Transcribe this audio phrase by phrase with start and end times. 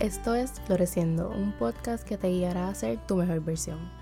[0.00, 3.97] Esto es Floreciendo, un podcast que te guiará a ser tu mejor versión.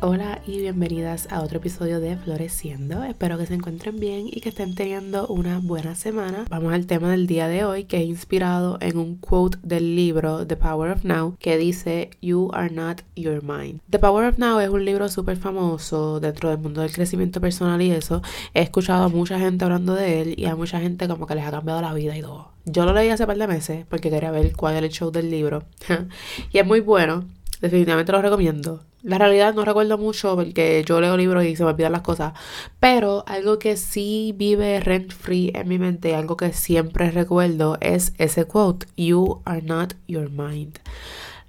[0.00, 3.02] Hola y bienvenidas a otro episodio de Floreciendo.
[3.02, 6.44] Espero que se encuentren bien y que estén teniendo una buena semana.
[6.48, 10.46] Vamos al tema del día de hoy que es inspirado en un quote del libro
[10.46, 13.80] The Power of Now que dice You are not your mind.
[13.90, 17.82] The Power of Now es un libro súper famoso dentro del mundo del crecimiento personal
[17.82, 18.22] y eso.
[18.54, 21.44] He escuchado a mucha gente hablando de él y a mucha gente como que les
[21.44, 22.52] ha cambiado la vida y todo.
[22.66, 25.28] Yo lo leí hace par de meses porque quería ver cuál era el show del
[25.28, 25.64] libro.
[26.52, 27.24] y es muy bueno.
[27.60, 28.84] Definitivamente lo recomiendo.
[29.02, 32.32] La realidad no recuerdo mucho porque yo leo libros y se me olvidan las cosas.
[32.80, 38.12] Pero algo que sí vive rent free en mi mente, algo que siempre recuerdo es
[38.18, 40.78] ese quote: You are not your mind.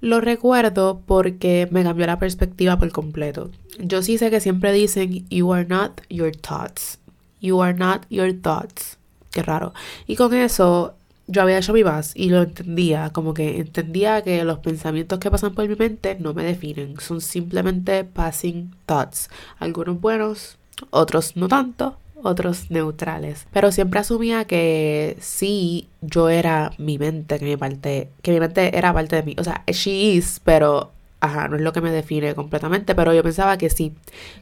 [0.00, 3.50] Lo recuerdo porque me cambió la perspectiva por completo.
[3.78, 6.98] Yo sí sé que siempre dicen You are not your thoughts.
[7.40, 8.98] You are not your thoughts.
[9.30, 9.72] Qué raro.
[10.06, 10.94] Y con eso
[11.30, 15.30] yo había hecho mi base y lo entendía, como que entendía que los pensamientos que
[15.30, 20.58] pasan por mi mente no me definen, son simplemente passing thoughts, algunos buenos,
[20.90, 23.46] otros no tanto, otros neutrales.
[23.52, 28.76] Pero siempre asumía que sí, yo era mi mente, que mi parte, que mi mente
[28.76, 29.36] era parte de mí.
[29.38, 33.22] O sea, she is, pero ajá, no es lo que me define completamente, pero yo
[33.22, 33.94] pensaba que sí,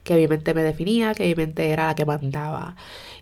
[0.04, 2.76] que mi mente me definía, que mi mente era la que mandaba.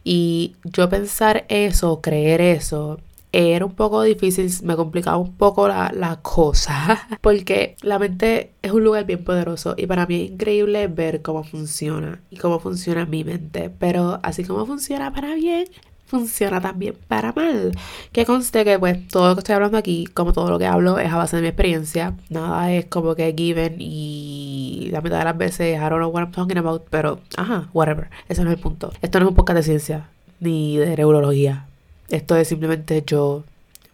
[0.04, 3.00] Y yo pensar eso, creer eso,
[3.36, 8.82] era un poco difícil, me complicaba un poco la, cosa, porque la mente es un
[8.82, 13.24] lugar bien poderoso y para mí es increíble ver cómo funciona y cómo funciona mi
[13.24, 15.66] mente, pero así como funciona para bien,
[16.06, 17.72] funciona también para mal.
[18.12, 20.98] Que conste que pues todo lo que estoy hablando aquí, como todo lo que hablo,
[20.98, 22.16] es a base de mi experiencia.
[22.30, 26.22] Nada es como que given y la mitad de las veces I don't know what
[26.22, 28.08] I'm talking about, pero ajá, whatever.
[28.28, 28.92] Ese no es el punto.
[29.02, 30.08] Esto no es un podcast de ciencia
[30.40, 31.66] ni de neurología.
[32.08, 33.44] Esto es simplemente yo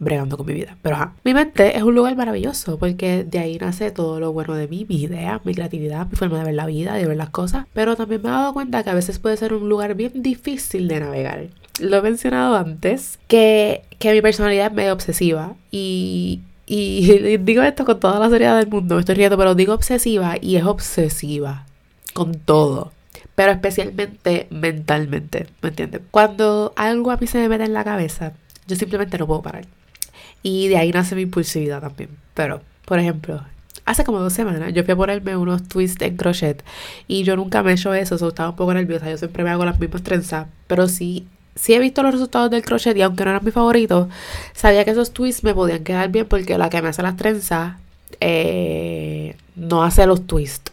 [0.03, 0.77] bregando con mi vida.
[0.83, 4.55] Pero ajá, mi mente es un lugar maravilloso porque de ahí nace todo lo bueno
[4.55, 7.31] de mí, mi idea, mi creatividad, mi forma de ver la vida, de ver las
[7.31, 7.67] cosas.
[7.73, 10.89] Pero también me he dado cuenta que a veces puede ser un lugar bien difícil
[10.89, 11.47] de navegar.
[11.81, 17.85] Lo he mencionado antes, que, que mi personalidad es medio obsesiva y, y digo esto
[17.85, 21.67] con toda la seriedad del mundo, me estoy riendo, pero digo obsesiva y es obsesiva
[22.13, 22.93] con todo
[23.43, 26.03] pero especialmente mentalmente, ¿me entiendes?
[26.13, 28.35] Cuando algo a mí se me mete en la cabeza,
[28.69, 29.67] yo simplemente no puedo parar.
[30.45, 32.11] Y de ahí nace mi impulsividad también.
[32.35, 33.43] Pero, por ejemplo,
[33.85, 36.63] hace como dos semanas yo fui a ponerme unos twists en crochet
[37.09, 39.51] y yo nunca me he hecho eso, so estaba un poco nerviosa, yo siempre me
[39.51, 41.27] hago las mismas trenzas, pero sí,
[41.57, 44.09] sí he visto los resultados del crochet y aunque no eran mi favorito,
[44.55, 47.75] sabía que esos twists me podían quedar bien porque la que me hace las trenzas
[48.21, 50.72] eh, no hace los twists.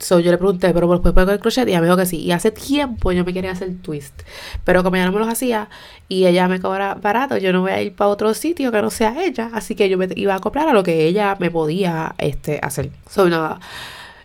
[0.00, 1.68] So yo le pregunté, pero ¿puedes poner el crochet?
[1.68, 2.16] Y ella me dijo que sí.
[2.16, 4.22] Y hace tiempo yo me quería hacer twist.
[4.64, 5.68] Pero como ella no me los hacía
[6.08, 8.90] y ella me cobra barato, yo no voy a ir para otro sitio que no
[8.90, 9.50] sea ella.
[9.52, 12.90] Así que yo me iba a acoplar a lo que ella me podía este, hacer.
[13.08, 13.60] So nada.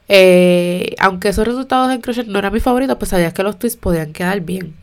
[0.07, 3.79] Eh, aunque esos resultados en crochet no eran mis favoritos, pues sabía que los twists
[3.79, 4.75] podían quedar bien.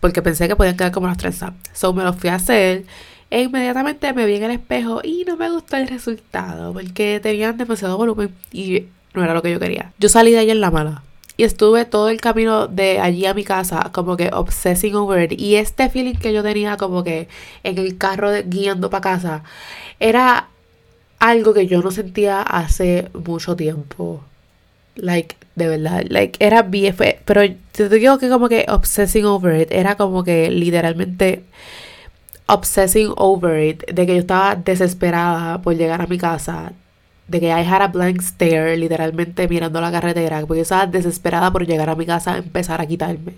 [0.00, 1.52] Porque pensé que podían quedar como las trenzas.
[1.72, 2.84] So me los fui a hacer.
[3.30, 7.56] E inmediatamente me vi en el espejo y no me gustó el resultado porque tenían
[7.56, 8.84] demasiado volumen y
[9.16, 9.92] no era lo que yo quería.
[9.98, 11.02] Yo salí de allí en la mala.
[11.38, 15.38] Y estuve todo el camino de allí a mi casa como que obsessing over it.
[15.38, 17.28] Y este feeling que yo tenía como que
[17.62, 19.42] en el carro guiando para casa
[20.00, 20.48] era
[21.18, 24.22] algo que yo no sentía hace mucho tiempo.
[24.94, 26.94] Like, de verdad, like, era bien,
[27.26, 31.44] pero te digo que como que obsessing over it, era como que literalmente
[32.46, 36.72] obsessing over it, de que yo estaba desesperada por llegar a mi casa,
[37.28, 41.50] de que I had a blank stare, literalmente mirando la carretera, porque yo estaba desesperada
[41.50, 43.34] por llegar a mi casa a empezar a quitarme.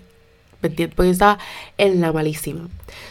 [0.61, 0.95] ¿Me entiendes?
[0.95, 1.39] Porque yo estaba
[1.77, 2.67] en la malísima.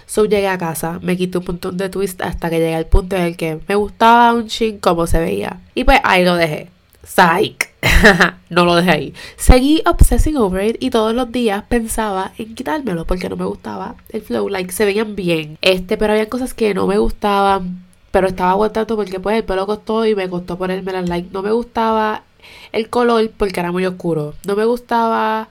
[0.06, 3.16] So llegué a casa, me quité un montón de twist hasta que llegué al punto
[3.16, 5.60] en el que me gustaba un ching como se veía.
[5.74, 6.68] Y pues ahí lo dejé.
[7.04, 7.70] Psych.
[8.50, 9.14] no lo dejé ahí.
[9.36, 13.94] Seguí obsessing over it y todos los días pensaba en quitármelo porque no me gustaba
[14.10, 14.50] el flow.
[14.50, 15.56] Like se veían bien.
[15.62, 19.66] Este, pero había cosas que no me gustaban pero estaba aguantando porque pues el pelo
[19.66, 21.28] costó y me costó ponerme las like.
[21.32, 22.22] No me gustaba
[22.72, 24.34] el color porque era muy oscuro.
[24.46, 25.48] No me gustaba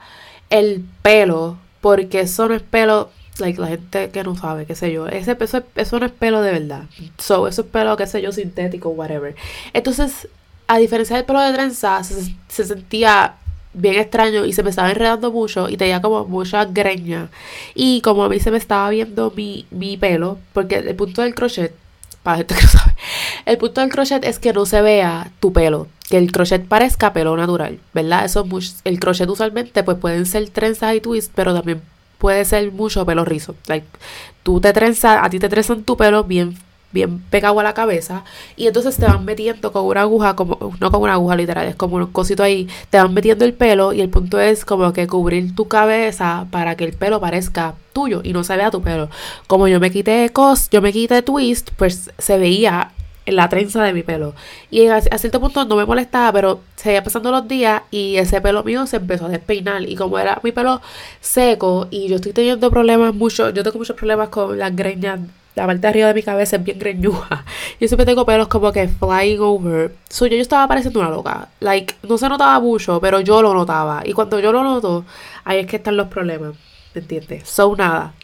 [0.50, 4.92] el pelo porque eso no es pelo, like la gente que no sabe, qué sé
[4.92, 5.06] yo.
[5.06, 6.84] Ese, eso, eso no es pelo de verdad.
[7.18, 9.36] So, eso es pelo, qué sé yo, sintético, whatever.
[9.72, 10.28] Entonces,
[10.66, 13.36] a diferencia del pelo de trenza, se, se sentía
[13.74, 17.28] bien extraño y se me estaba enredando mucho y tenía como mucha greña.
[17.74, 21.34] Y como a mí se me estaba viendo mi, mi pelo, porque el punto del
[21.34, 21.72] crochet
[22.22, 22.94] para gente que sabe.
[23.46, 27.12] El punto del crochet es que no se vea tu pelo, que el crochet parezca
[27.12, 28.24] pelo natural, ¿verdad?
[28.24, 28.46] Eso
[28.84, 31.82] el crochet usualmente pues pueden ser trenzas y twists, pero también
[32.18, 33.54] puede ser mucho pelo rizo.
[33.66, 33.86] Like,
[34.42, 36.56] tú te trenzas, a ti te trenzan tu pelo bien
[36.92, 38.24] bien pegado a la cabeza
[38.56, 41.76] y entonces te van metiendo con una aguja, como no con una aguja literal, es
[41.76, 45.06] como un cosito ahí, te van metiendo el pelo y el punto es como que
[45.06, 49.08] cubrir tu cabeza para que el pelo parezca tuyo y no se vea tu pelo.
[49.46, 52.92] Como yo me quité cos, yo me quité twist, pues se veía
[53.36, 54.34] la trenza de mi pelo.
[54.70, 58.64] Y a, cierto punto no me molestaba, pero seguía pasando los días y ese pelo
[58.64, 59.82] mío se empezó a despeinar.
[59.82, 60.80] Y como era mi pelo
[61.20, 65.20] seco y yo estoy teniendo problemas mucho, yo tengo muchos problemas con las greñas
[65.58, 67.44] la parte de arriba de mi cabeza es bien greñuja.
[67.80, 69.92] Yo siempre tengo pelos como que flying over.
[70.08, 71.48] So, yo, yo estaba pareciendo una loca.
[71.58, 74.02] Like, no se notaba mucho, pero yo lo notaba.
[74.04, 75.04] Y cuando yo lo noto,
[75.44, 76.54] ahí es que están los problemas.
[76.94, 77.48] ¿Me entiendes?
[77.48, 78.14] So, nada.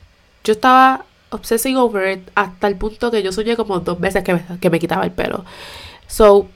[0.45, 1.05] Yo estaba
[1.35, 4.71] obsessing over it hasta el punto que yo soñé como dos veces que me, que
[4.71, 5.45] me quitaba el pelo.
[6.07, 6.49] So,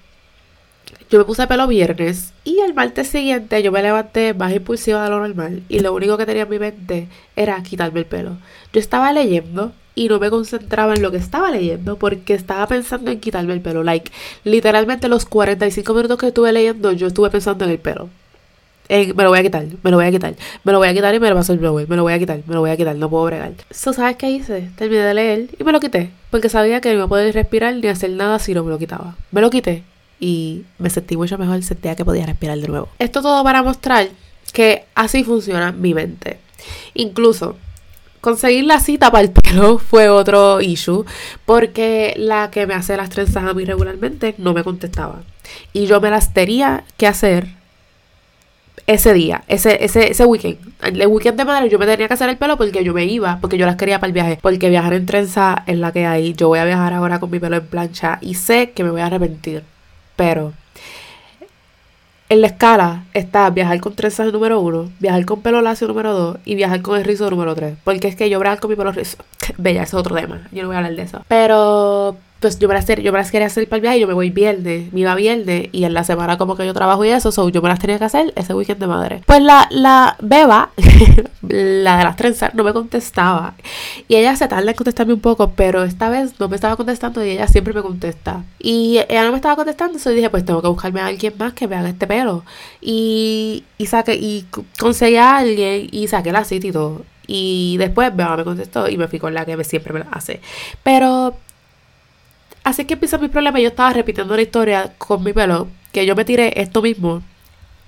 [1.10, 5.10] yo me puse pelo viernes y el martes siguiente yo me levanté más impulsiva de
[5.10, 8.36] lo normal y lo único que tenía en mi mente era quitarme el pelo.
[8.72, 13.10] Yo estaba leyendo y no me concentraba en lo que estaba leyendo porque estaba pensando
[13.10, 13.82] en quitarme el pelo.
[13.82, 14.12] Like,
[14.44, 18.08] literalmente los 45 minutos que estuve leyendo, yo estuve pensando en el pelo.
[18.88, 21.14] Me lo voy a quitar, me lo voy a quitar, me lo voy a quitar
[21.14, 22.76] y me lo paso el blower, me lo voy a quitar, me lo voy a
[22.76, 23.52] quitar, no puedo bregar.
[23.70, 24.70] ¿sabes qué hice?
[24.76, 27.74] Terminé de leer y me lo quité, porque sabía que no iba a poder respirar
[27.74, 29.16] ni hacer nada si no me lo quitaba.
[29.30, 29.84] Me lo quité
[30.20, 32.88] y me sentí mucho mejor, sentía que podía respirar de nuevo.
[32.98, 34.08] Esto todo para mostrar
[34.52, 36.38] que así funciona mi mente.
[36.94, 37.56] Incluso
[38.20, 41.04] conseguir la cita para el pelo fue otro issue
[41.44, 45.22] porque la que me hace las trenzas a mí regularmente no me contestaba.
[45.72, 47.57] Y yo me las tenía que hacer
[48.86, 50.58] ese día, ese, ese, ese weekend.
[50.82, 53.38] El weekend de madre yo me tenía que hacer el pelo porque yo me iba,
[53.40, 54.38] porque yo las quería para el viaje.
[54.40, 56.34] Porque viajar en trenza es la que hay.
[56.34, 59.00] Yo voy a viajar ahora con mi pelo en plancha y sé que me voy
[59.00, 59.62] a arrepentir.
[60.16, 60.52] Pero
[62.28, 66.38] en la escala está viajar con trenzas número uno, viajar con pelo lacio número dos
[66.44, 67.76] y viajar con el rizo número tres.
[67.84, 69.16] Porque es que yo viajar con mi pelo rizo.
[69.56, 70.46] Bella, es otro tema.
[70.52, 71.22] Yo no voy a hablar de eso.
[71.28, 74.06] Pero pues yo me las, yo me las quería hacer para el viaje y yo
[74.06, 77.08] me voy viernes, me iba viernes y en la semana como que yo trabajo y
[77.08, 79.22] eso, so yo me las tenía que hacer ese weekend de madre.
[79.26, 80.70] Pues la, la beba,
[81.48, 83.54] la de las trenzas, no me contestaba.
[84.06, 87.24] Y ella se tarda en contestarme un poco, pero esta vez no me estaba contestando
[87.24, 88.44] y ella siempre me contesta.
[88.60, 91.54] Y ella no me estaba contestando, so dije, pues tengo que buscarme a alguien más
[91.54, 92.44] que me haga este pelo.
[92.80, 94.46] Y, y saqué, y
[94.78, 97.02] conseguí a alguien y saqué la cita y todo.
[97.26, 100.40] Y después Beba me contestó y me fui con la que siempre me la hace.
[100.82, 101.36] Pero
[102.68, 103.58] Así que empieza mi problema.
[103.60, 105.68] Yo estaba repitiendo la historia con mi pelo.
[105.90, 107.22] Que yo me tiré esto mismo.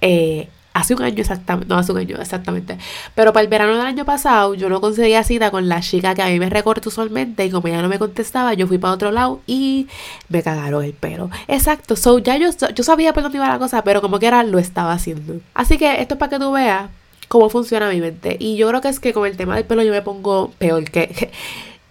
[0.01, 1.69] Eh, hace un año exactamente.
[1.69, 2.79] No, hace un año exactamente.
[3.15, 4.55] Pero para el verano del año pasado.
[4.55, 7.45] Yo no conseguía cita con la chica que a mí me recorta usualmente.
[7.45, 8.55] Y como ella no me contestaba.
[8.55, 9.43] Yo fui para otro lado.
[9.47, 9.87] Y
[10.31, 11.29] me cagaron el pelo.
[11.47, 11.95] Exacto.
[11.95, 13.85] So ya yo, yo sabía por dónde iba la cosa.
[13.85, 15.43] Pero como que era lo estaba haciendo.
[15.53, 16.89] Así que esto es para que tú veas
[17.29, 18.39] cómo funciona mi mente.
[18.41, 20.91] Y yo creo que es que con el tema del pelo yo me pongo peor
[20.91, 21.31] que.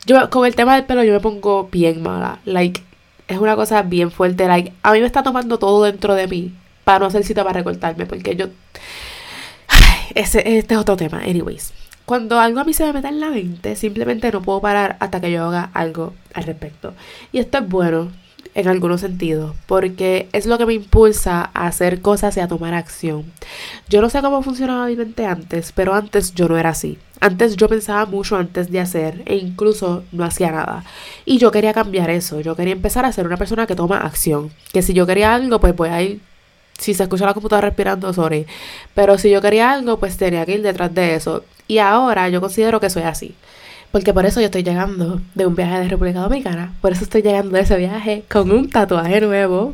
[0.09, 2.39] Yo con el tema del pelo yo me pongo bien mala.
[2.43, 2.81] Like,
[3.27, 4.47] es una cosa bien fuerte.
[4.47, 6.51] Like, a mí me está tomando todo dentro de mí
[6.83, 8.07] para no hacer cita para recortarme.
[8.07, 8.47] Porque yo.
[10.15, 11.19] ese, este es otro tema.
[11.19, 11.73] Anyways.
[12.05, 15.21] Cuando algo a mí se me mete en la mente, simplemente no puedo parar hasta
[15.21, 16.95] que yo haga algo al respecto.
[17.31, 18.11] Y esto es bueno
[18.55, 22.73] en algunos sentidos, porque es lo que me impulsa a hacer cosas y a tomar
[22.73, 23.25] acción.
[23.87, 26.97] Yo no sé cómo funcionaba mi mente antes, pero antes yo no era así.
[27.21, 30.85] Antes yo pensaba mucho antes de hacer e incluso no hacía nada.
[31.25, 32.39] Y yo quería cambiar eso.
[32.39, 34.51] Yo quería empezar a ser una persona que toma acción.
[34.71, 36.21] Que si yo quería algo, pues voy a ir.
[36.77, 38.45] Si se escucha la computadora respirando, sorry.
[38.95, 41.43] Pero si yo quería algo, pues tenía que ir detrás de eso.
[41.67, 43.35] Y ahora yo considero que soy así.
[43.91, 46.75] Porque por eso yo estoy llegando de un viaje de República Dominicana.
[46.81, 49.73] Por eso estoy llegando de ese viaje con un tatuaje nuevo.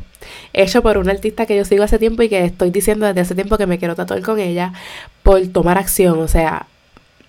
[0.54, 3.36] Hecho por una artista que yo sigo hace tiempo y que estoy diciendo desde hace
[3.36, 4.72] tiempo que me quiero tatuar con ella.
[5.22, 6.20] Por tomar acción.
[6.20, 6.68] O sea,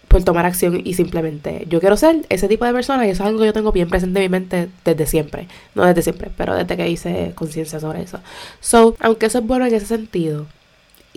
[0.09, 3.29] por tomar acción y simplemente yo quiero ser ese tipo de persona y eso es
[3.29, 6.55] algo que yo tengo bien presente en mi mente desde siempre, no desde siempre, pero
[6.55, 8.21] desde que hice conciencia sobre eso.
[8.61, 10.47] So, aunque eso es bueno en ese sentido,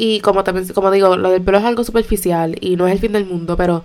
[0.01, 2.99] y como, también, como digo, lo del pelo es algo superficial y no es el
[2.99, 3.83] fin del mundo, pero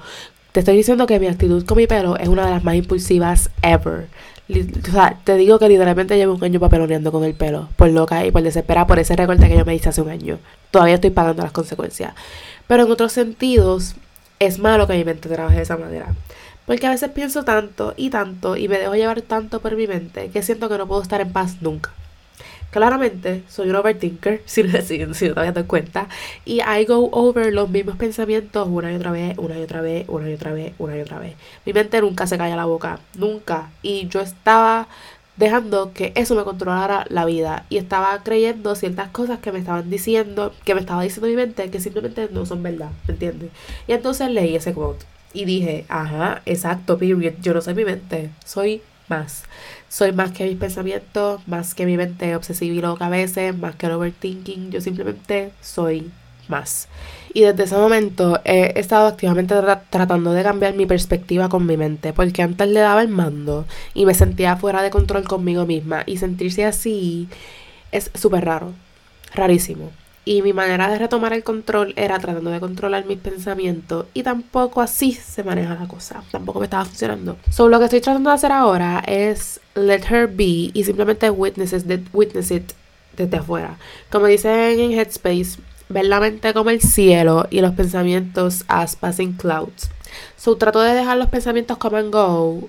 [0.54, 3.50] te estoy diciendo que mi actitud con mi pelo es una de las más impulsivas
[3.60, 4.06] ever.
[4.48, 8.24] O sea, te digo que literalmente llevo un año papeloneando con el pelo, por loca
[8.24, 10.38] y por desesperada por ese recorte que yo me hice hace un año.
[10.70, 12.14] Todavía estoy pagando las consecuencias.
[12.68, 13.96] Pero en otros sentidos,
[14.38, 16.14] es malo que mi mente trabaje de esa manera.
[16.66, 20.28] Porque a veces pienso tanto y tanto y me dejo llevar tanto por mi mente
[20.28, 21.90] que siento que no puedo estar en paz nunca.
[22.74, 26.08] Claramente soy un overthinker, si, si, si no te habías dado cuenta,
[26.44, 30.04] y I go over los mismos pensamientos una y otra vez, una y otra vez,
[30.08, 31.36] una y otra vez, una y otra vez.
[31.64, 33.70] Mi mente nunca se calla la boca, nunca.
[33.80, 34.88] Y yo estaba
[35.36, 39.88] dejando que eso me controlara la vida y estaba creyendo ciertas cosas que me estaban
[39.88, 43.50] diciendo, que me estaba diciendo mi mente, que simplemente no son verdad, ¿me entiendes?
[43.86, 48.30] Y entonces leí ese quote y dije, ajá, exacto, period, yo no soy mi mente,
[48.44, 49.44] soy más.
[49.88, 53.76] Soy más que mis pensamientos, más que mi mente obsesiva y loca a veces, más
[53.76, 54.70] que el overthinking.
[54.70, 56.10] Yo simplemente soy
[56.48, 56.88] más.
[57.32, 59.54] Y desde ese momento he estado activamente
[59.90, 64.06] tratando de cambiar mi perspectiva con mi mente, porque antes le daba el mando y
[64.06, 66.02] me sentía fuera de control conmigo misma.
[66.06, 67.28] Y sentirse así
[67.92, 68.72] es súper raro,
[69.34, 69.90] rarísimo.
[70.24, 74.06] Y mi manera de retomar el control era tratando de controlar mis pensamientos.
[74.14, 76.22] Y tampoco así se maneja la cosa.
[76.30, 77.36] Tampoco me estaba funcionando.
[77.50, 81.72] So, lo que estoy tratando de hacer ahora es let her be y simplemente witness
[81.72, 82.72] it, witness it
[83.16, 83.78] desde afuera.
[84.10, 89.32] Como dicen en Headspace, ver la mente como el cielo y los pensamientos as passing
[89.34, 89.90] clouds.
[90.36, 92.68] So, trato de dejar los pensamientos come and go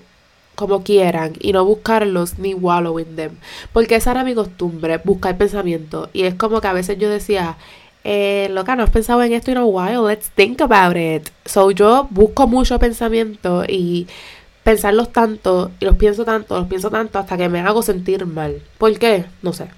[0.56, 3.36] como quieran y no buscarlos ni wallow in them.
[3.72, 6.08] Porque esa era mi costumbre, buscar pensamientos.
[6.12, 7.56] Y es como que a veces yo decía,
[8.02, 11.28] eh, loca, no has pensado en esto in a while, let's think about it.
[11.44, 14.08] So yo busco mucho pensamiento y
[14.64, 18.62] pensarlos tanto, y los pienso tanto, los pienso tanto hasta que me hago sentir mal.
[18.78, 19.26] ¿Por qué?
[19.42, 19.68] No sé.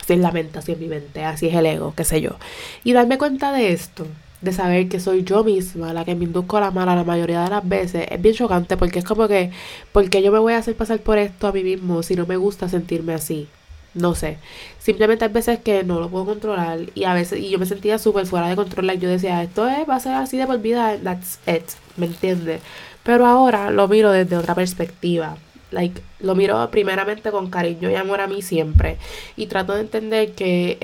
[0.00, 2.36] Así es la mente, así es mi mente, así es el ego, qué sé yo.
[2.84, 4.06] Y darme cuenta de esto
[4.40, 7.42] de saber que soy yo misma la que me induzco a la mala la mayoría
[7.44, 9.50] de las veces es bien chocante porque es como que,
[9.92, 12.36] porque yo me voy a hacer pasar por esto a mí mismo si no me
[12.36, 13.48] gusta sentirme así?
[13.94, 14.38] No sé.
[14.78, 17.98] Simplemente hay veces que no lo puedo controlar y a veces, y yo me sentía
[17.98, 18.92] súper fuera de control.
[18.98, 21.64] yo decía, esto es, va a ser así de por vida, that's it,
[21.96, 22.60] ¿me entiendes?
[23.02, 25.36] Pero ahora lo miro desde otra perspectiva.
[25.70, 28.98] Like, lo miro primeramente con cariño y amor a mí siempre.
[29.36, 30.78] Y trato de entender que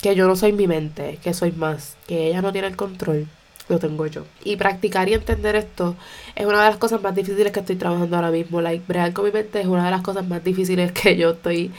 [0.00, 3.26] que yo no soy mi mente, que soy más, que ella no tiene el control,
[3.68, 4.24] lo tengo yo.
[4.44, 5.96] Y practicar y entender esto
[6.36, 8.60] es una de las cosas más difíciles que estoy trabajando ahora mismo.
[8.60, 11.72] Like, bregar con mi mente es una de las cosas más difíciles que yo estoy,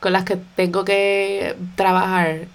[0.00, 2.46] con las que tengo que trabajar.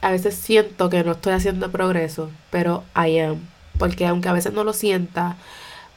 [0.00, 3.40] A veces siento que no estoy haciendo progreso, pero I am.
[3.78, 5.36] Porque aunque a veces no lo sienta,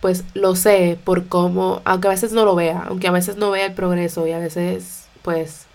[0.01, 3.51] pues lo sé por cómo, aunque a veces no lo vea, aunque a veces no
[3.51, 5.65] vea el progreso y a veces, pues,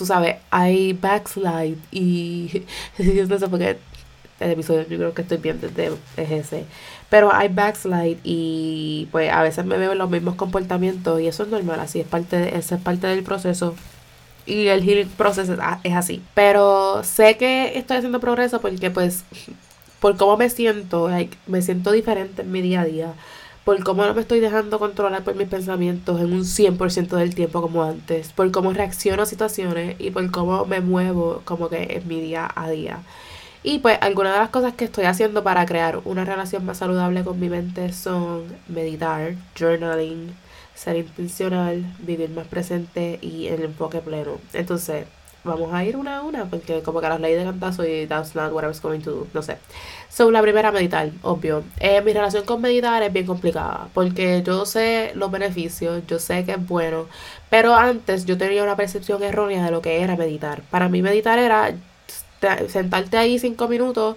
[0.00, 2.64] tú sabes, hay backslide y
[3.28, 3.76] no sé por qué
[4.40, 6.64] el episodio yo creo que estoy bien desde ese.
[7.10, 11.42] Pero hay backslide y pues a veces me veo en los mismos comportamientos y eso
[11.42, 13.74] es normal, así es parte de, es parte del proceso.
[14.46, 15.50] Y el healing process
[15.84, 16.22] es así.
[16.32, 19.24] Pero sé que estoy haciendo progreso porque pues
[20.00, 21.10] por cómo me siento,
[21.46, 23.14] me siento diferente en mi día a día
[23.64, 27.60] por cómo no me estoy dejando controlar por mis pensamientos en un 100% del tiempo
[27.62, 32.08] como antes, por cómo reacciono a situaciones y por cómo me muevo como que en
[32.08, 33.02] mi día a día.
[33.62, 37.24] Y pues algunas de las cosas que estoy haciendo para crear una relación más saludable
[37.24, 40.32] con mi mente son meditar, journaling,
[40.74, 44.38] ser intencional, vivir más presente y el enfoque pleno.
[44.54, 45.04] Entonces,
[45.44, 48.34] vamos a ir una a una, porque como que las leí de cantazo y that's
[48.34, 49.58] not what I was going to do, no sé.
[50.08, 51.62] So, la primera, meditar, obvio.
[51.78, 56.44] Eh, mi relación con meditar es bien complicada, porque yo sé los beneficios, yo sé
[56.44, 57.06] que es bueno,
[57.48, 60.62] pero antes yo tenía una percepción errónea de lo que era meditar.
[60.70, 61.74] Para mí meditar era
[62.68, 64.16] sentarte ahí cinco minutos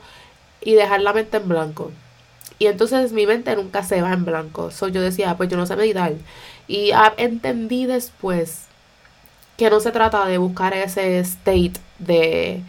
[0.61, 1.91] y dejar la mente en blanco.
[2.59, 4.71] Y entonces mi mente nunca se va en blanco.
[4.71, 6.13] So, yo decía, pues yo no sé meditar.
[6.67, 8.67] Y entendí después
[9.57, 12.61] que no se trata de buscar ese state de,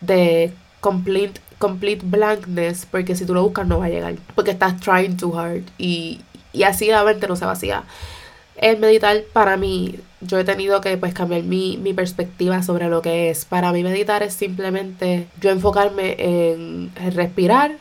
[0.00, 4.80] de complete, complete blankness, porque si tú lo buscas no va a llegar, porque estás
[4.80, 6.20] trying too hard y,
[6.52, 7.84] y así la mente no se vacía.
[8.56, 13.00] El meditar para mí, yo he tenido que pues cambiar mi, mi perspectiva sobre lo
[13.00, 13.46] que es.
[13.46, 17.76] Para mí meditar es simplemente yo enfocarme en respirar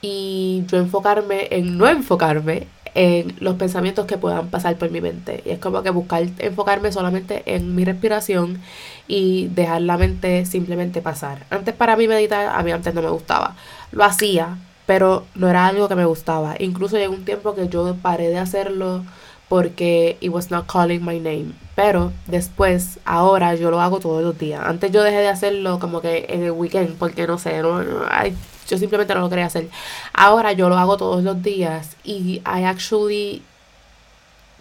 [0.00, 5.42] y yo enfocarme en no enfocarme en los pensamientos que puedan pasar por mi mente.
[5.44, 8.58] Y es como que buscar enfocarme solamente en mi respiración
[9.06, 11.44] y dejar la mente simplemente pasar.
[11.50, 13.54] Antes para mí meditar, a mí antes no me gustaba.
[13.92, 16.54] Lo hacía, pero no era algo que me gustaba.
[16.58, 19.04] Incluso llegó un tiempo que yo paré de hacerlo
[19.50, 21.52] porque it was not calling my name.
[21.74, 24.62] Pero después, ahora yo lo hago todos los días.
[24.64, 28.06] Antes yo dejé de hacerlo como que en el weekend, porque no sé, no, no
[28.68, 29.68] yo simplemente no lo quería hacer.
[30.12, 33.42] Ahora yo lo hago todos los días y I actually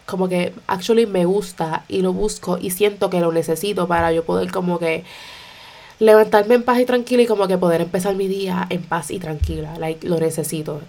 [0.06, 4.24] como que actually me gusta y lo busco y siento que lo necesito para yo
[4.24, 5.04] poder como que
[6.00, 9.20] levantarme en paz y tranquila y como que poder empezar mi día en paz y
[9.20, 10.82] tranquila, like, lo necesito.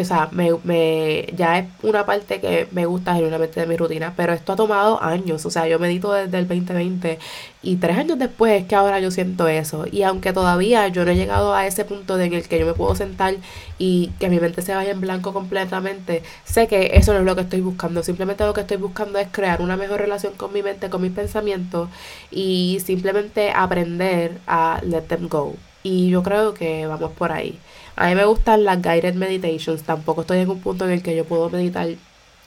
[0.00, 4.12] O sea, me, me, ya es una parte que me gusta genuinamente de mi rutina,
[4.16, 7.18] pero esto ha tomado años, o sea, yo medito desde el 2020
[7.64, 9.86] y tres años después es que ahora yo siento eso.
[9.90, 12.74] Y aunque todavía yo no he llegado a ese punto en el que yo me
[12.74, 13.34] puedo sentar
[13.78, 17.34] y que mi mente se vaya en blanco completamente, sé que eso no es lo
[17.34, 18.02] que estoy buscando.
[18.02, 21.12] Simplemente lo que estoy buscando es crear una mejor relación con mi mente, con mis
[21.12, 21.88] pensamientos
[22.30, 25.54] y simplemente aprender a let them go.
[25.82, 27.58] Y yo creo que vamos por ahí.
[27.96, 29.82] A mí me gustan las guided meditations.
[29.82, 31.88] Tampoco estoy en un punto en el que yo puedo meditar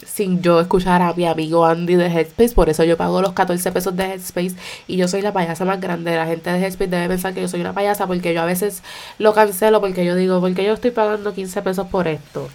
[0.06, 2.54] sin yo escuchar a mi amigo Andy de Headspace.
[2.54, 4.56] Por eso yo pago los 14 pesos de Headspace
[4.88, 6.16] y yo soy la payasa más grande.
[6.16, 8.84] La gente de Headspace debe pensar que yo soy una payasa porque yo a veces
[9.18, 12.50] lo cancelo porque yo digo, porque yo estoy pagando 15 pesos por esto.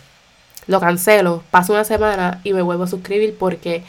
[0.67, 3.83] Lo cancelo, paso una semana y me vuelvo a suscribir porque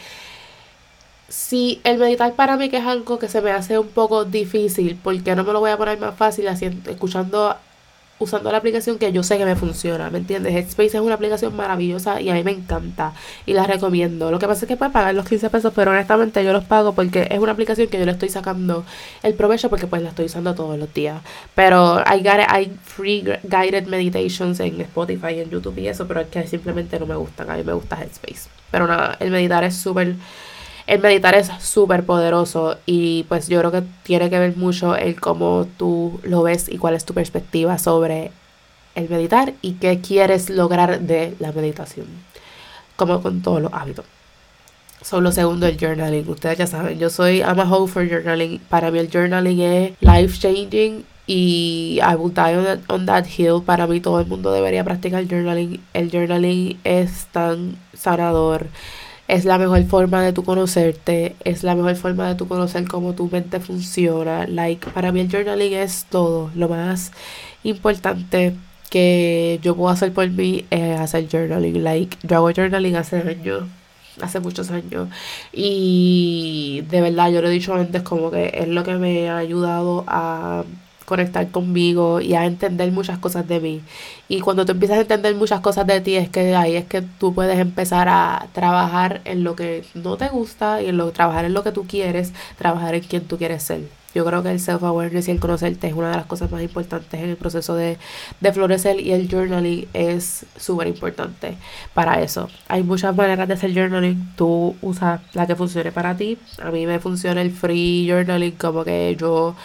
[1.30, 5.00] si el meditar para mí que es algo que se me hace un poco difícil,
[5.02, 7.56] porque no me lo voy a poner más fácil haciendo, escuchando
[8.24, 10.54] usando la aplicación que yo sé que me funciona, ¿me entiendes?
[10.54, 13.14] Headspace es una aplicación maravillosa y a mí me encanta
[13.46, 14.32] y la recomiendo.
[14.32, 16.94] Lo que pasa es que puedes pagar los 15 pesos, pero honestamente yo los pago
[16.94, 18.86] porque es una aplicación que yo le estoy sacando
[19.22, 21.22] el provecho porque pues la estoy usando todos los días.
[21.56, 26.48] Pero hay, hay free guided meditations en Spotify, en YouTube y eso, pero es que
[26.48, 27.50] simplemente no me gustan.
[27.50, 28.50] A mí me gusta Headspace.
[28.72, 30.16] Pero nada, el meditar es súper
[30.86, 35.20] el meditar es súper poderoso y pues yo creo que tiene que ver mucho el
[35.20, 38.32] cómo tú lo ves y cuál es tu perspectiva sobre
[38.96, 42.08] el meditar y qué quieres lograr de la meditación,
[42.96, 44.06] como con todos los hábitos.
[45.02, 46.28] Son lo segundo, el journaling.
[46.30, 48.60] Ustedes ya saben, yo soy I'm for journaling.
[48.70, 53.26] Para mí el journaling es life changing y I will die on that, on that
[53.26, 53.62] hill.
[53.66, 55.84] Para mí todo el mundo debería practicar journaling.
[55.94, 58.68] El journaling es tan sanador
[59.28, 63.14] es la mejor forma de tu conocerte, es la mejor forma de tu conocer cómo
[63.14, 64.48] tu mente funciona.
[64.48, 67.12] Like, para mí el journaling es todo, lo más
[67.64, 68.56] importante
[68.90, 71.84] que yo puedo hacer por mí es hacer journaling.
[71.84, 73.64] Like, yo hago journaling hace años,
[74.22, 75.08] hace muchos años.
[75.52, 79.38] Y de verdad, yo lo he dicho antes, como que es lo que me ha
[79.38, 80.64] ayudado a
[81.14, 83.82] conectar conmigo y a entender muchas cosas de mí.
[84.28, 87.04] Y cuando tú empiezas a entender muchas cosas de ti, es que ahí es que
[87.04, 91.46] tú puedes empezar a trabajar en lo que no te gusta y en lo trabajar
[91.46, 93.82] en lo que tú quieres, trabajar en quien tú quieres ser.
[94.16, 97.20] Yo creo que el self-awareness y el conocerte es una de las cosas más importantes
[97.20, 97.98] en el proceso de,
[98.40, 101.58] de florecer y el journaling es súper importante
[101.94, 102.48] para eso.
[102.68, 104.34] Hay muchas maneras de hacer journaling.
[104.36, 106.38] Tú usas la que funcione para ti.
[106.62, 109.56] A mí me funciona el free journaling como que yo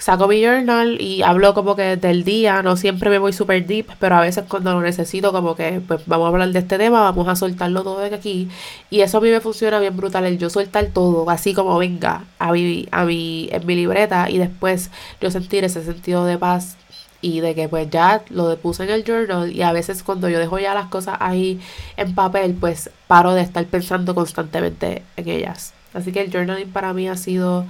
[0.00, 3.86] saco mi journal y hablo como que del día, no siempre me voy super deep,
[3.98, 7.02] pero a veces cuando lo necesito como que pues vamos a hablar de este tema,
[7.02, 8.48] vamos a soltarlo todo de aquí
[8.88, 12.24] y eso a mí me funciona bien brutal, el yo soltar todo, así como venga
[12.38, 16.78] a mi, a mi, en mi libreta y después yo sentir ese sentido de paz
[17.20, 20.38] y de que pues ya lo puse en el journal y a veces cuando yo
[20.38, 21.60] dejo ya las cosas ahí
[21.98, 25.74] en papel pues paro de estar pensando constantemente en ellas.
[25.92, 27.66] Así que el journaling para mí ha sido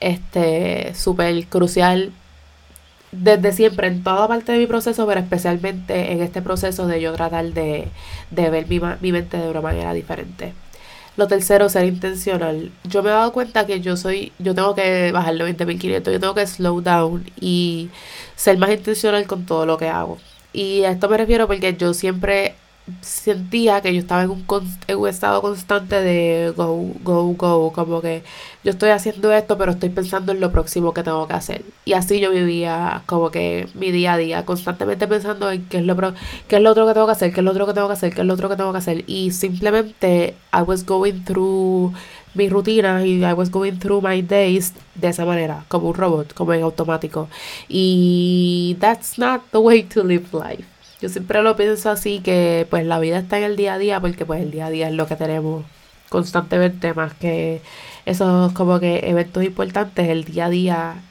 [0.00, 2.12] este súper crucial
[3.12, 7.12] desde siempre en toda parte de mi proceso, pero especialmente en este proceso de yo
[7.14, 7.88] tratar de,
[8.30, 10.52] de ver mi, mi mente de una manera diferente.
[11.16, 12.70] Lo tercero, ser intencional.
[12.84, 16.34] Yo me he dado cuenta que yo soy, yo tengo que bajarlo 20.500, yo tengo
[16.34, 17.90] que slow down y
[18.36, 20.18] ser más intencional con todo lo que hago.
[20.52, 22.54] Y a esto me refiero porque yo siempre
[23.00, 24.44] sentía que yo estaba en un,
[24.86, 28.22] en un estado constante de go, go, go, como que
[28.64, 31.62] yo estoy haciendo esto, pero estoy pensando en lo próximo que tengo que hacer.
[31.84, 35.84] Y así yo vivía como que mi día a día, constantemente pensando en qué es
[35.84, 35.96] lo,
[36.48, 37.94] qué es lo otro que tengo que hacer, qué es lo otro que tengo que
[37.94, 39.04] hacer, qué es lo otro que tengo que hacer.
[39.06, 41.92] Y simplemente I was going through
[42.34, 46.34] mi rutina y I was going through my days de esa manera, como un robot,
[46.34, 47.28] como en automático.
[47.68, 50.77] Y that's not the way to live life.
[51.00, 54.00] Yo siempre lo pienso así, que pues la vida está en el día a día,
[54.00, 55.64] porque pues el día a día es lo que tenemos
[56.08, 57.60] constantemente, más que
[58.06, 61.02] esos como que eventos importantes, el día a día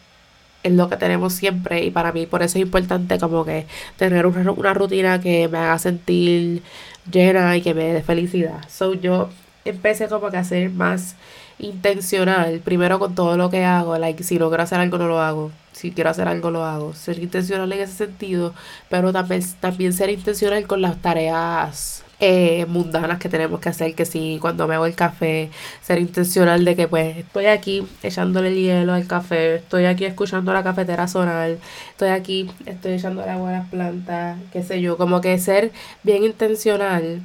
[0.63, 4.25] es lo que tenemos siempre y para mí por eso es importante como que tener
[4.25, 6.63] una, una rutina que me haga sentir
[7.11, 8.67] llena y que me dé felicidad.
[8.69, 9.29] So yo
[9.65, 11.15] empecé como que a ser más
[11.59, 15.51] intencional, primero con todo lo que hago, like si logro hacer algo no lo hago,
[15.71, 18.53] si quiero hacer algo lo hago, ser intencional en ese sentido,
[18.89, 24.05] pero también, también ser intencional con las tareas eh, mundanas que tenemos que hacer, que
[24.05, 25.49] si cuando me hago el café,
[25.81, 30.53] ser intencional de que pues estoy aquí echándole el hielo al café, estoy aquí escuchando
[30.53, 31.57] la cafetera sonar,
[31.91, 35.71] estoy aquí, estoy echando agua a las plantas, qué sé yo, como que ser
[36.03, 37.21] bien intencional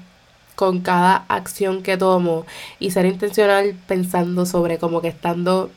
[0.54, 2.46] con cada acción que tomo
[2.78, 5.70] y ser intencional pensando sobre como que estando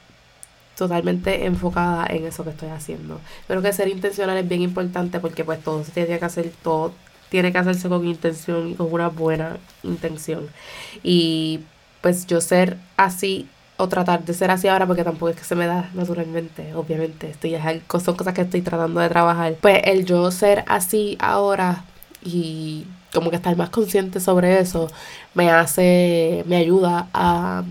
[0.75, 3.19] totalmente enfocada en eso que estoy haciendo.
[3.47, 6.93] Creo que ser intencional es bien importante porque pues todo se tiene que hacer, todo
[7.29, 10.47] tiene que hacerse con intención y con una buena intención.
[11.03, 11.61] Y
[12.01, 15.55] pues yo ser así o tratar de ser así ahora porque tampoco es que se
[15.55, 19.55] me da naturalmente, obviamente, estoy son cosas que estoy tratando de trabajar.
[19.61, 21.83] Pues el yo ser así ahora
[22.23, 24.89] y como que estar más consciente sobre eso
[25.33, 27.63] me hace, me ayuda a,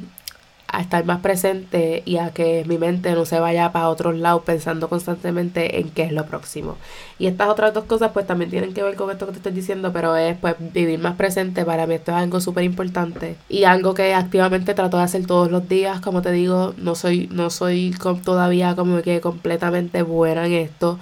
[0.81, 4.89] estar más presente y a que mi mente no se vaya para otros lados pensando
[4.89, 6.77] constantemente en qué es lo próximo.
[7.17, 9.53] Y estas otras dos cosas pues también tienen que ver con esto que te estoy
[9.53, 13.63] diciendo, pero es pues vivir más presente para mí esto es algo súper importante y
[13.63, 17.51] algo que activamente trato de hacer todos los días, como te digo, no soy no
[17.51, 20.99] soy todavía como que completamente buena en esto.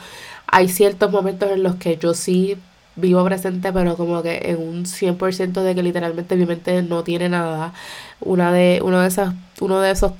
[0.49, 2.59] Hay ciertos momentos en los que yo sí
[2.97, 7.29] vivo presente, pero como que en un 100% de que literalmente mi mente no tiene
[7.29, 7.73] nada.
[8.21, 10.13] Una de, uno de esas, uno de esos,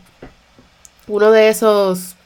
[1.09, 2.17] uno de esos,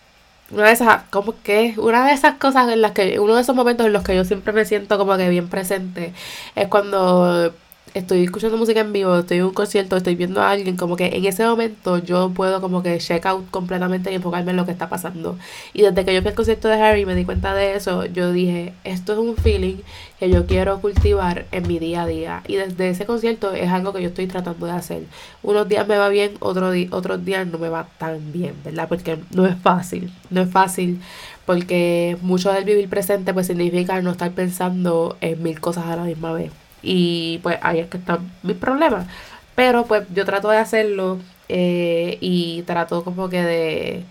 [0.51, 3.57] una de esas, como que, una de esas cosas en las que, uno de esos
[3.57, 6.13] momentos en los que yo siempre me siento como que bien presente,
[6.55, 7.53] es cuando
[7.99, 11.07] estoy escuchando música en vivo, estoy en un concierto, estoy viendo a alguien, como que
[11.07, 14.73] en ese momento yo puedo como que check out completamente y enfocarme en lo que
[14.73, 15.39] está pasando.
[15.73, 18.05] Y desde que yo fui al concierto de Harry y me di cuenta de eso,
[18.05, 19.77] yo dije, esto es un feeling
[20.19, 22.43] que yo quiero cultivar en mi día a día.
[22.47, 25.05] Y desde ese concierto es algo que yo estoy tratando de hacer.
[25.43, 28.89] Unos días me va bien, otro otros días no me va tan bien, ¿verdad?
[28.89, 31.01] Porque no es fácil, no es fácil
[31.47, 36.03] porque mucho del vivir presente pues significa no estar pensando en mil cosas a la
[36.03, 36.51] misma vez.
[36.89, 39.09] Y pues ahí es que está mi problema.
[39.57, 41.19] Pero pues yo trato de hacerlo
[41.49, 44.05] eh, y trato como que de...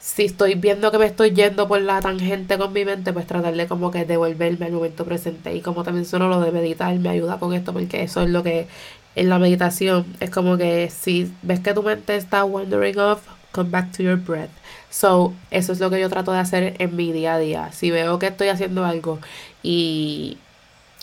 [0.00, 3.54] Si estoy viendo que me estoy yendo por la tangente con mi mente, pues tratar
[3.54, 5.54] de como que devolverme al momento presente.
[5.54, 8.42] Y como también solo lo de meditar me ayuda con esto, porque eso es lo
[8.42, 8.66] que
[9.14, 13.20] en la meditación es como que si ves que tu mente está wandering off,
[13.52, 14.50] come back to your breath.
[14.90, 17.72] So, eso es lo que yo trato de hacer en mi día a día.
[17.72, 19.20] Si veo que estoy haciendo algo
[19.62, 20.38] y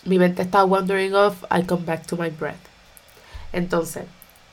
[0.06, 2.56] mi mente está wandering off, I come back to my breath.
[3.52, 4.04] Entonces,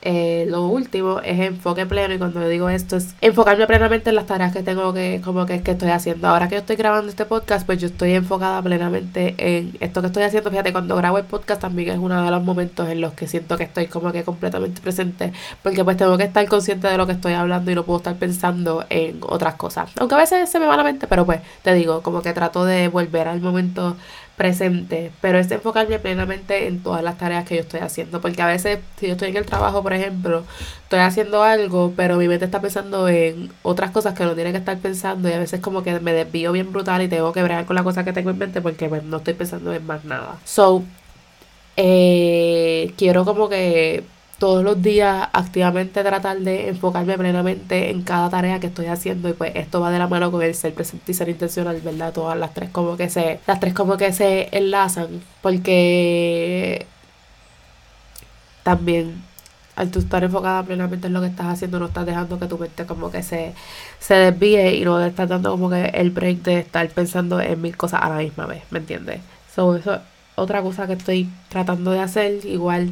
[0.09, 4.27] eh, lo último es enfoque pleno y cuando digo esto es enfocarme plenamente en las
[4.27, 6.29] tareas que tengo que como que, que estoy haciendo.
[6.29, 10.07] Ahora que yo estoy grabando este podcast, pues yo estoy enfocada plenamente en esto que
[10.07, 10.51] estoy haciendo.
[10.51, 13.57] Fíjate, cuando grabo el podcast también es uno de los momentos en los que siento
[13.57, 15.33] que estoy como que completamente presente
[15.63, 18.15] porque pues tengo que estar consciente de lo que estoy hablando y no puedo estar
[18.15, 19.91] pensando en otras cosas.
[19.99, 22.65] Aunque a veces se me va la mente, pero pues te digo, como que trato
[22.65, 23.97] de volver al momento
[24.37, 28.47] presente, pero es enfocarme plenamente en todas las tareas que yo estoy haciendo, porque a
[28.47, 30.45] veces si yo estoy en el trabajo, por ejemplo,
[30.83, 34.59] estoy haciendo algo, pero mi mente está pensando en otras cosas que no tiene que
[34.59, 37.65] estar pensando y a veces como que me desvío bien brutal y tengo que bregar
[37.65, 40.37] con la cosa que tengo en mente porque pues, no estoy pensando en más nada.
[40.45, 40.85] So,
[41.77, 44.05] eh, quiero como que
[44.39, 49.33] todos los días activamente tratar de enfocarme plenamente en cada tarea que estoy haciendo y
[49.33, 52.13] pues esto va de la mano con el ser presente y ser intencional, ¿verdad?
[52.13, 56.87] Todas las tres como que se las tres como que se enlazan porque
[58.63, 59.23] también
[59.77, 62.59] al tú estar enfocada plenamente en lo que estás haciendo no estás dejando que tu
[62.59, 63.55] mente como que se,
[64.01, 67.77] se desvíe y no estás dando como que el break de estar pensando en mil
[67.77, 69.21] cosas a la misma vez, ¿me entiendes?
[69.55, 70.01] So, eso es
[70.35, 72.91] otra cosa que estoy tratando de hacer, igual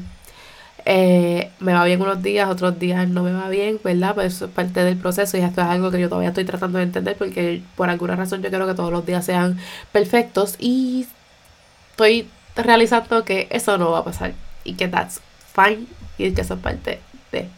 [0.86, 4.14] eh, me va bien unos días, otros días no me va bien, ¿verdad?
[4.14, 6.78] Pues eso es parte del proceso y esto es algo que yo todavía estoy tratando
[6.78, 9.58] de entender porque por alguna razón yo quiero que todos los días sean
[9.92, 11.06] perfectos y
[11.90, 15.20] estoy realizando que eso no va a pasar y que that's
[15.54, 15.86] fine
[16.18, 17.00] y que eso es parte
[17.32, 17.48] de.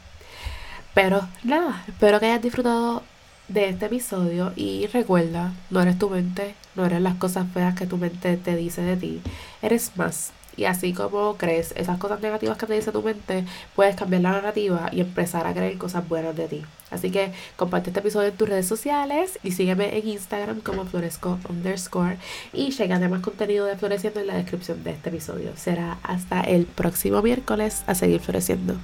[0.94, 3.02] Pero nada, espero que hayas disfrutado
[3.48, 7.86] de este episodio y recuerda, no eres tu mente, no eres las cosas feas que
[7.86, 9.20] tu mente te dice de ti,
[9.62, 13.96] eres más y así como crees esas cosas negativas que te dice tu mente, puedes
[13.96, 16.62] cambiar la narrativa y empezar a creer cosas buenas de ti.
[16.90, 21.38] Así que comparte este episodio en tus redes sociales y sígueme en Instagram como floresco
[21.48, 22.18] underscore
[22.52, 25.50] y de más contenido de Floreciendo en la descripción de este episodio.
[25.56, 28.76] Será hasta el próximo miércoles a seguir floreciendo.